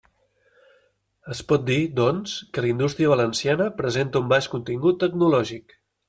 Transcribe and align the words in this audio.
Es 1.33 1.41
pot 1.51 1.65
dir, 1.67 1.75
doncs, 1.99 2.33
que 2.55 2.63
la 2.65 2.71
indústria 2.71 3.11
valenciana 3.11 3.67
presenta 3.81 4.23
un 4.25 4.31
baix 4.33 4.47
contingut 4.55 4.99
tecnològic. 5.05 5.77